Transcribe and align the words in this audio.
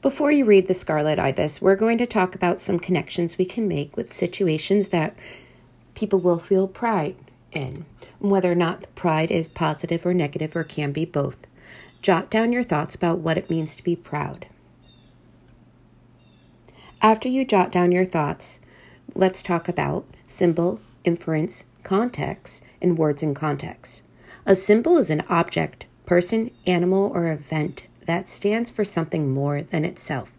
Before 0.00 0.30
you 0.30 0.44
read 0.44 0.68
The 0.68 0.74
Scarlet 0.74 1.18
Ibis, 1.18 1.60
we're 1.60 1.74
going 1.74 1.98
to 1.98 2.06
talk 2.06 2.36
about 2.36 2.60
some 2.60 2.78
connections 2.78 3.36
we 3.36 3.44
can 3.44 3.66
make 3.66 3.96
with 3.96 4.12
situations 4.12 4.88
that 4.88 5.16
people 5.96 6.20
will 6.20 6.38
feel 6.38 6.68
pride 6.68 7.16
in, 7.50 7.84
whether 8.20 8.52
or 8.52 8.54
not 8.54 8.80
the 8.80 8.86
pride 8.88 9.32
is 9.32 9.48
positive 9.48 10.06
or 10.06 10.14
negative 10.14 10.54
or 10.54 10.62
can 10.62 10.92
be 10.92 11.04
both. 11.04 11.48
Jot 12.00 12.30
down 12.30 12.52
your 12.52 12.62
thoughts 12.62 12.94
about 12.94 13.18
what 13.18 13.36
it 13.36 13.50
means 13.50 13.74
to 13.74 13.82
be 13.82 13.96
proud. 13.96 14.46
After 17.02 17.28
you 17.28 17.44
jot 17.44 17.72
down 17.72 17.90
your 17.90 18.04
thoughts, 18.04 18.60
let's 19.16 19.42
talk 19.42 19.68
about 19.68 20.06
symbol, 20.28 20.80
inference, 21.02 21.64
context, 21.82 22.64
and 22.80 22.96
words 22.96 23.24
in 23.24 23.34
context. 23.34 24.04
A 24.46 24.54
symbol 24.54 24.96
is 24.96 25.10
an 25.10 25.24
object, 25.28 25.86
person, 26.06 26.52
animal, 26.68 27.10
or 27.12 27.32
event 27.32 27.87
that 28.08 28.26
stands 28.26 28.70
for 28.70 28.84
something 28.84 29.30
more 29.30 29.60
than 29.60 29.84
itself. 29.84 30.32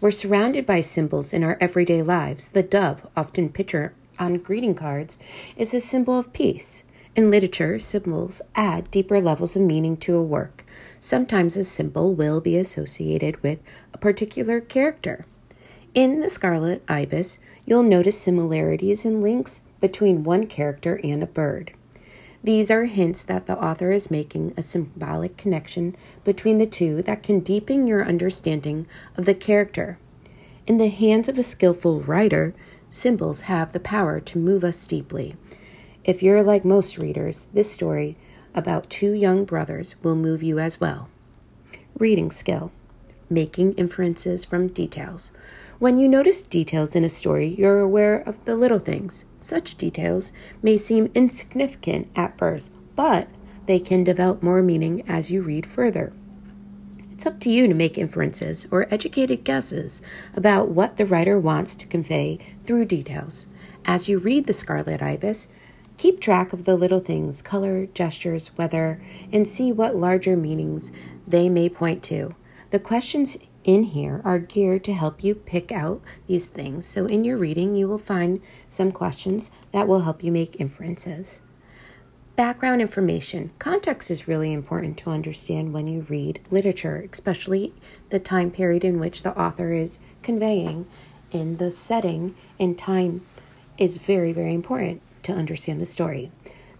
We're 0.00 0.12
surrounded 0.12 0.64
by 0.64 0.80
symbols 0.80 1.34
in 1.34 1.42
our 1.42 1.58
everyday 1.60 2.00
lives. 2.00 2.46
The 2.46 2.62
dove, 2.62 3.04
often 3.16 3.48
pictured 3.48 3.92
on 4.20 4.38
greeting 4.38 4.76
cards, 4.76 5.18
is 5.56 5.74
a 5.74 5.80
symbol 5.80 6.16
of 6.16 6.32
peace. 6.32 6.84
In 7.16 7.28
literature, 7.28 7.80
symbols 7.80 8.40
add 8.54 8.92
deeper 8.92 9.20
levels 9.20 9.56
of 9.56 9.62
meaning 9.62 9.96
to 9.96 10.14
a 10.14 10.22
work. 10.22 10.64
Sometimes 11.00 11.56
a 11.56 11.64
symbol 11.64 12.14
will 12.14 12.40
be 12.40 12.56
associated 12.56 13.42
with 13.42 13.58
a 13.92 13.98
particular 13.98 14.60
character. 14.60 15.26
In 15.94 16.20
The 16.20 16.30
Scarlet 16.30 16.84
Ibis, 16.86 17.40
you'll 17.66 17.82
notice 17.82 18.20
similarities 18.20 19.04
and 19.04 19.20
links 19.20 19.62
between 19.80 20.22
one 20.22 20.46
character 20.46 21.00
and 21.02 21.24
a 21.24 21.26
bird. 21.26 21.72
These 22.42 22.70
are 22.70 22.84
hints 22.84 23.24
that 23.24 23.46
the 23.46 23.58
author 23.58 23.90
is 23.90 24.10
making 24.10 24.54
a 24.56 24.62
symbolic 24.62 25.36
connection 25.36 25.96
between 26.24 26.58
the 26.58 26.66
two 26.66 27.02
that 27.02 27.22
can 27.22 27.40
deepen 27.40 27.86
your 27.86 28.04
understanding 28.04 28.86
of 29.16 29.24
the 29.24 29.34
character. 29.34 29.98
In 30.66 30.78
the 30.78 30.88
hands 30.88 31.28
of 31.28 31.38
a 31.38 31.42
skillful 31.42 32.00
writer, 32.00 32.54
symbols 32.88 33.42
have 33.42 33.72
the 33.72 33.80
power 33.80 34.20
to 34.20 34.38
move 34.38 34.62
us 34.62 34.86
deeply. 34.86 35.34
If 36.04 36.22
you're 36.22 36.42
like 36.42 36.64
most 36.64 36.96
readers, 36.96 37.48
this 37.52 37.72
story 37.72 38.16
about 38.54 38.88
two 38.88 39.12
young 39.12 39.44
brothers 39.44 39.96
will 40.02 40.16
move 40.16 40.42
you 40.42 40.58
as 40.58 40.80
well. 40.80 41.08
Reading 41.98 42.30
skill, 42.30 42.70
making 43.30 43.72
inferences 43.74 44.44
from 44.44 44.68
details. 44.68 45.32
When 45.78 45.98
you 45.98 46.08
notice 46.08 46.42
details 46.42 46.96
in 46.96 47.04
a 47.04 47.08
story, 47.08 47.54
you're 47.58 47.78
aware 47.78 48.16
of 48.16 48.44
the 48.44 48.56
little 48.56 48.80
things. 48.80 49.24
Such 49.40 49.76
details 49.76 50.32
may 50.62 50.76
seem 50.76 51.10
insignificant 51.14 52.08
at 52.16 52.36
first, 52.36 52.72
but 52.96 53.28
they 53.66 53.78
can 53.78 54.02
develop 54.02 54.42
more 54.42 54.62
meaning 54.62 55.02
as 55.08 55.30
you 55.30 55.42
read 55.42 55.66
further. 55.66 56.12
It's 57.10 57.26
up 57.26 57.38
to 57.40 57.50
you 57.50 57.66
to 57.66 57.74
make 57.74 57.98
inferences 57.98 58.66
or 58.70 58.92
educated 58.92 59.44
guesses 59.44 60.02
about 60.34 60.68
what 60.68 60.96
the 60.96 61.06
writer 61.06 61.38
wants 61.38 61.74
to 61.76 61.86
convey 61.86 62.38
through 62.64 62.86
details. 62.86 63.46
As 63.84 64.08
you 64.08 64.18
read 64.18 64.46
The 64.46 64.52
Scarlet 64.52 65.02
Ibis, 65.02 65.48
keep 65.96 66.20
track 66.20 66.52
of 66.52 66.64
the 66.64 66.76
little 66.76 67.00
things, 67.00 67.42
color, 67.42 67.86
gestures, 67.86 68.56
weather, 68.56 69.00
and 69.32 69.48
see 69.48 69.72
what 69.72 69.96
larger 69.96 70.36
meanings 70.36 70.92
they 71.26 71.48
may 71.48 71.68
point 71.68 72.02
to. 72.04 72.34
The 72.70 72.78
questions 72.78 73.38
in 73.64 73.84
here 73.84 74.20
are 74.24 74.38
geared 74.38 74.84
to 74.84 74.92
help 74.92 75.24
you 75.24 75.34
pick 75.34 75.72
out 75.72 76.02
these 76.26 76.48
things. 76.48 76.84
So, 76.84 77.06
in 77.06 77.24
your 77.24 77.38
reading, 77.38 77.74
you 77.74 77.88
will 77.88 77.98
find 77.98 78.42
some 78.68 78.92
questions 78.92 79.50
that 79.72 79.88
will 79.88 80.00
help 80.00 80.22
you 80.22 80.30
make 80.30 80.60
inferences. 80.60 81.40
Background 82.36 82.82
information. 82.82 83.50
Context 83.58 84.10
is 84.10 84.28
really 84.28 84.52
important 84.52 84.98
to 84.98 85.10
understand 85.10 85.72
when 85.72 85.86
you 85.86 86.06
read 86.10 86.40
literature, 86.50 87.08
especially 87.10 87.72
the 88.10 88.20
time 88.20 88.50
period 88.50 88.84
in 88.84 89.00
which 89.00 89.22
the 89.22 89.36
author 89.36 89.72
is 89.72 89.98
conveying 90.22 90.86
in 91.32 91.56
the 91.56 91.70
setting 91.70 92.34
and 92.60 92.78
time 92.78 93.22
is 93.78 93.96
very, 93.96 94.32
very 94.32 94.54
important 94.54 95.00
to 95.22 95.32
understand 95.32 95.80
the 95.80 95.86
story. 95.86 96.30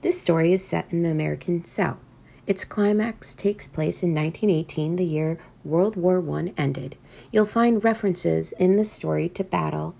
This 0.02 0.20
story 0.20 0.52
is 0.52 0.64
set 0.64 0.86
in 0.90 1.02
the 1.02 1.10
American 1.10 1.64
South. 1.64 1.98
Its 2.46 2.64
climax 2.64 3.34
takes 3.34 3.68
place 3.68 4.02
in 4.02 4.14
1918, 4.14 4.96
the 4.96 5.04
year 5.04 5.38
World 5.64 5.96
War 5.96 6.22
I 6.38 6.52
ended. 6.56 6.96
You'll 7.32 7.46
find 7.46 7.82
references 7.82 8.52
in 8.52 8.76
the 8.76 8.84
story 8.84 9.28
to 9.30 9.44
battle 9.44 9.94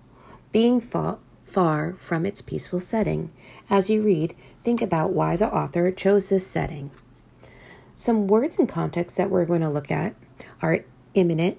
being 0.53 0.81
fought 0.81 1.21
far 1.45 1.95
from 1.95 2.27
its 2.27 2.43
peaceful 2.43 2.81
setting. 2.81 3.31
As 3.71 3.89
you 3.91 4.03
read, 4.03 4.35
think 4.65 4.83
about 4.83 5.13
why 5.13 5.37
the 5.37 5.53
author 5.53 5.91
chose 5.91 6.29
this 6.29 6.47
setting. 6.47 6.91
Some 7.97 8.27
words 8.27 8.59
and 8.59 8.69
context 8.69 9.17
that 9.17 9.31
we're 9.31 9.47
going 9.47 9.63
to 9.63 9.69
look 9.69 9.91
at 9.91 10.15
are 10.63 10.85
imminent, 11.15 11.59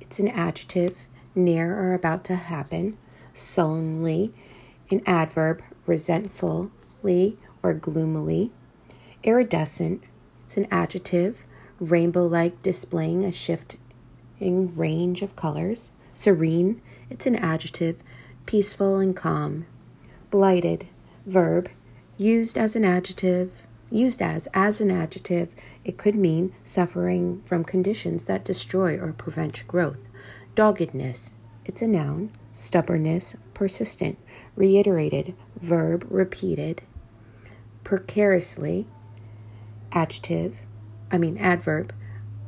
it's 0.00 0.20
an 0.20 0.28
adjective, 0.28 1.06
near 1.34 1.76
or 1.76 1.94
about 1.94 2.22
to 2.24 2.36
happen, 2.36 2.96
sullenly, 3.32 4.32
an 4.90 5.02
adverb, 5.06 5.62
resentfully 5.86 7.38
or 7.62 7.74
gloomily, 7.74 8.52
iridescent, 9.22 10.02
it's 10.44 10.56
an 10.56 10.66
adjective, 10.70 11.44
rainbow 11.84 12.26
like, 12.26 12.62
displaying 12.62 13.24
a 13.24 13.32
shifting 13.32 13.78
range 14.76 15.22
of 15.22 15.36
colors. 15.36 15.90
Serene, 16.12 16.80
it's 17.10 17.26
an 17.26 17.36
adjective, 17.36 18.02
peaceful 18.46 18.98
and 18.98 19.16
calm. 19.16 19.66
Blighted, 20.30 20.86
verb, 21.26 21.68
used 22.16 22.56
as 22.56 22.76
an 22.76 22.84
adjective, 22.84 23.62
used 23.90 24.20
as 24.20 24.48
as 24.54 24.80
an 24.80 24.90
adjective, 24.90 25.54
it 25.84 25.96
could 25.96 26.16
mean 26.16 26.52
suffering 26.62 27.42
from 27.46 27.64
conditions 27.64 28.24
that 28.24 28.44
destroy 28.44 28.98
or 28.98 29.12
prevent 29.12 29.66
growth. 29.68 30.08
Doggedness, 30.54 31.34
it's 31.64 31.82
a 31.82 31.86
noun. 31.86 32.30
Stubbornness, 32.52 33.34
persistent. 33.54 34.18
Reiterated, 34.54 35.34
verb, 35.56 36.06
repeated. 36.08 36.82
Precariously, 37.82 38.86
adjective, 39.92 40.58
I 41.14 41.16
mean 41.16 41.38
adverb, 41.38 41.94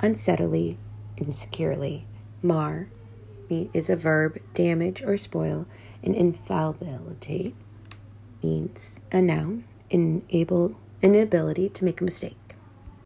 unsteadily, 0.01 0.77
insecurely. 1.17 2.05
Mar 2.43 2.89
is 3.49 3.89
a 3.89 3.95
verb, 3.95 4.41
damage 4.55 5.05
or 5.05 5.17
spoil, 5.17 5.67
and 6.03 6.17
infallibility 6.17 7.55
means 8.43 9.01
a 9.13 9.23
noun, 9.23 9.63
enable 9.89 10.81
inability 11.01 11.69
to 11.69 11.85
make 11.85 12.01
a 12.01 12.05
mistake. 12.05 12.46